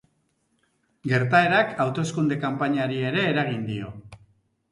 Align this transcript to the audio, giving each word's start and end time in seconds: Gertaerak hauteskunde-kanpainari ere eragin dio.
Gertaerak 1.09 1.75
hauteskunde-kanpainari 1.85 2.97
ere 3.11 3.27
eragin 3.35 3.61
dio. 3.71 3.93